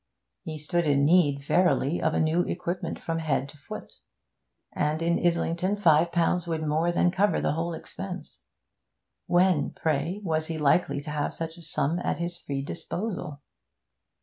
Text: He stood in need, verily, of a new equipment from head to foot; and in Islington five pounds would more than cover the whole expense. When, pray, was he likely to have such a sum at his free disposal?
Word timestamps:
He 0.41 0.57
stood 0.57 0.87
in 0.87 1.05
need, 1.05 1.43
verily, 1.43 2.01
of 2.01 2.15
a 2.15 2.19
new 2.19 2.41
equipment 2.41 2.99
from 2.99 3.19
head 3.19 3.47
to 3.49 3.57
foot; 3.57 3.97
and 4.73 4.99
in 4.99 5.23
Islington 5.23 5.75
five 5.77 6.11
pounds 6.11 6.47
would 6.47 6.63
more 6.65 6.91
than 6.91 7.11
cover 7.11 7.39
the 7.39 7.51
whole 7.51 7.75
expense. 7.75 8.39
When, 9.27 9.69
pray, 9.69 10.19
was 10.23 10.47
he 10.47 10.57
likely 10.57 11.01
to 11.01 11.11
have 11.11 11.35
such 11.35 11.55
a 11.55 11.61
sum 11.61 11.99
at 11.99 12.17
his 12.17 12.35
free 12.35 12.63
disposal? 12.63 13.43